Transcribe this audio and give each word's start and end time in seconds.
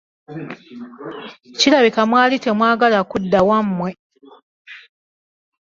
Kirabika 1.59 2.01
mwali 2.09 2.35
temwagala 2.43 2.99
kudda 3.11 3.39
wammwe. 3.49 3.89